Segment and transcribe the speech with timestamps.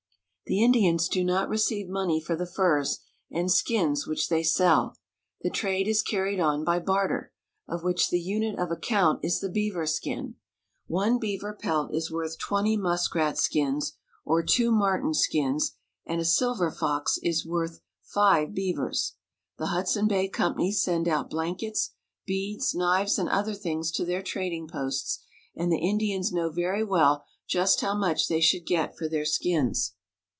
[0.47, 2.99] The Indians do not re ceive money for the furs
[3.31, 4.97] and skins which they sell.
[5.43, 7.31] The trade is carried on by barter,
[7.69, 10.35] of which the unit of account is the beaver skin.
[10.87, 13.93] One beaver pelt is worth twenty muskrat skins
[14.25, 19.13] or two marten skins, and a silver fox is worth five beavers.
[19.57, 21.91] The 'Hudson Bay Company send out blankets,
[22.25, 25.19] beads, knives, and other things to their trad ing posts,
[25.55, 29.93] and the Indians know very well just how much they should get for their skins.